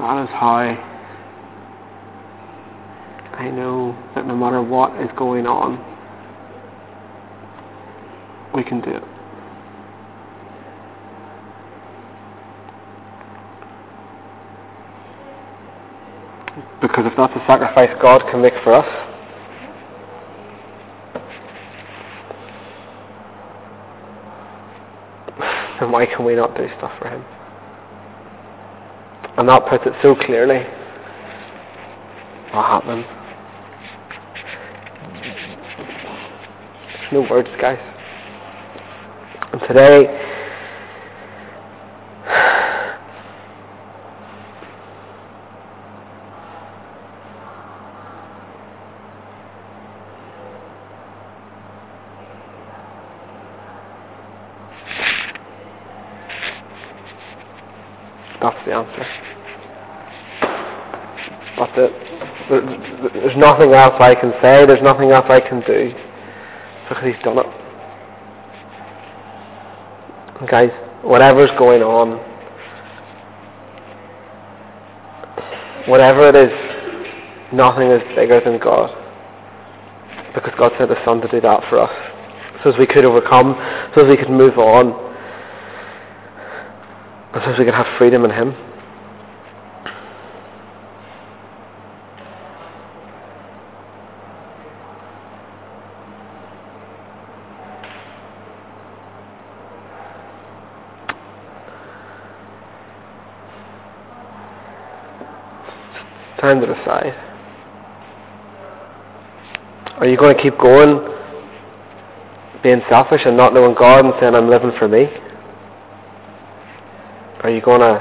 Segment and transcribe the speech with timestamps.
[0.00, 0.54] That is how
[3.36, 5.76] I know that no matter what is going on,
[8.54, 9.02] we can do it.
[16.80, 18.86] Because if that's the sacrifice God can make for us,
[25.78, 27.39] then why can we not do stuff for Him?
[29.40, 30.58] And that puts it so clearly
[32.52, 33.06] what happened.
[37.10, 37.78] No words, guys.
[39.54, 40.29] And today,
[58.40, 59.06] that's the answer.
[61.76, 63.12] It.
[63.12, 64.64] There's nothing else I can say.
[64.66, 65.92] There's nothing else I can do.
[66.88, 67.46] Because he's done it.
[70.40, 70.70] And guys,
[71.02, 72.18] whatever's going on,
[75.86, 76.50] whatever it is,
[77.52, 78.90] nothing is bigger than God.
[80.34, 81.92] Because God sent His Son to do that for us.
[82.64, 83.54] So as we could overcome,
[83.94, 85.09] so as we could move on,
[87.32, 88.54] so as we can have freedom in Him.
[106.40, 107.14] time to decide.
[109.98, 111.06] Are you going to keep going
[112.62, 115.06] being selfish and not knowing God and saying, I'm living for me?
[117.42, 117.98] Are you going to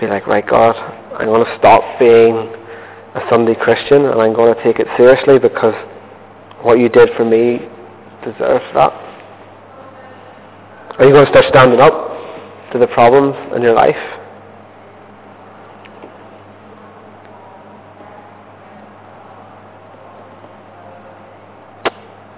[0.00, 0.74] be like, right, God,
[1.18, 5.38] I'm going to stop being a Sunday Christian and I'm going to take it seriously
[5.38, 5.74] because
[6.62, 7.58] what you did for me
[8.24, 8.92] deserves that?
[10.98, 11.92] Are you going to start standing up
[12.72, 13.96] to the problems in your life?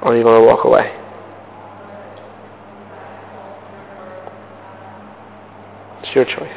[0.03, 1.00] or are you going to walk away?
[6.11, 6.51] It's your choice.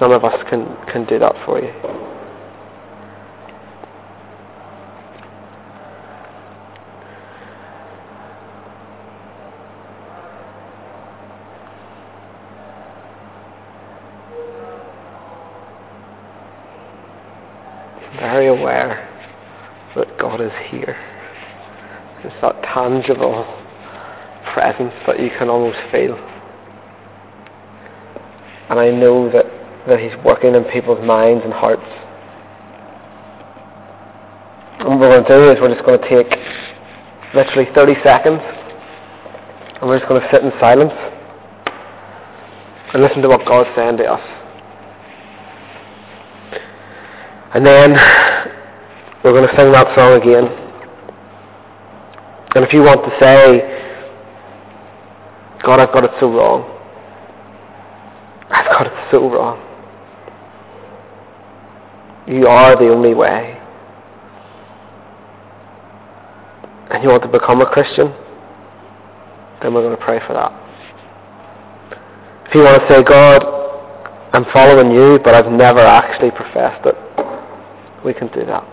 [0.00, 1.72] None of us can, can do that for you.
[18.20, 19.08] very aware
[19.96, 20.96] that God is here.
[22.22, 23.44] It's that tangible
[24.54, 26.31] presence that you can almost feel.
[28.72, 29.44] And I know that,
[29.86, 31.84] that He's working in people's minds and hearts.
[34.78, 36.32] And what we're going to do is we're just going to take
[37.34, 40.92] literally 30 seconds and we're just going to sit in silence
[42.94, 44.24] and listen to what God's saying to us.
[47.52, 47.92] And then
[49.22, 50.48] we're going to sing that song again.
[52.54, 53.68] And if you want to say,
[55.62, 56.71] God, I've got it so wrong.
[58.52, 59.58] I've got it so wrong.
[62.26, 63.58] You are the only way.
[66.90, 68.12] And you want to become a Christian,
[69.62, 70.52] then we're going to pray for that.
[72.46, 73.42] If you want to say, God,
[74.34, 76.96] I'm following you, but I've never actually professed it,
[78.04, 78.64] we can do that.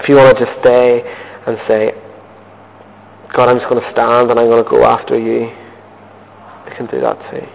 [0.00, 1.02] If you want to just stay
[1.46, 1.92] and say,
[3.34, 5.46] God, I'm just going to stand and I'm going to go after you,
[6.66, 7.46] we can do that too.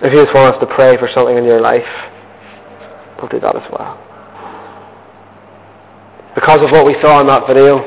[0.00, 1.86] If you just want us to pray for something in your life,
[3.18, 3.98] we'll do that as well.
[6.34, 7.78] Because of what we saw in that video,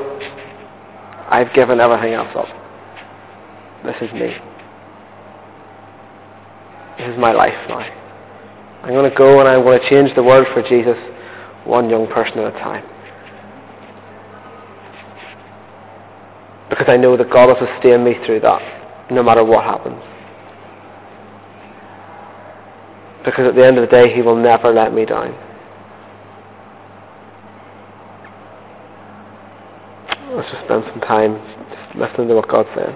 [1.28, 2.46] I've given everything else up.
[3.84, 4.36] This is me.
[6.98, 7.80] This is my life now.
[8.82, 10.96] I'm going to go and I'm going to change the world for Jesus
[11.64, 12.84] one young person at a time.
[16.68, 19.10] because I know that God will sustain me through that.
[19.10, 20.02] no matter what happens.
[23.26, 25.34] Because at the end of the day, He will never let me down.
[30.34, 31.34] Let's just spend some time
[31.68, 32.94] just listening to what God says.